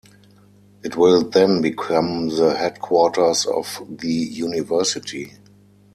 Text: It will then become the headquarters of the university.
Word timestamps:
It 0.83 0.97
will 0.97 1.29
then 1.29 1.61
become 1.61 2.29
the 2.29 2.55
headquarters 2.57 3.45
of 3.45 3.83
the 3.87 4.09
university. 4.11 5.33